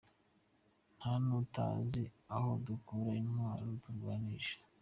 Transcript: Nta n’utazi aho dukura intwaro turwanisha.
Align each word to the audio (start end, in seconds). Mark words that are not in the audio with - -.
Nta 0.97 1.13
n’utazi 1.25 2.03
aho 2.35 2.49
dukura 2.65 3.11
intwaro 3.21 3.65
turwanisha. 3.83 4.57